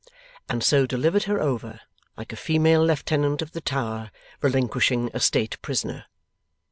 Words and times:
and 0.49 0.63
so 0.63 0.87
delivered 0.87 1.25
her 1.25 1.39
over, 1.39 1.79
like 2.17 2.33
a 2.33 2.35
female 2.35 2.83
Lieutenant 2.83 3.39
of 3.43 3.51
the 3.51 3.61
Tower 3.61 4.09
relinquishing 4.41 5.11
a 5.13 5.19
State 5.19 5.61
Prisoner. 5.61 6.05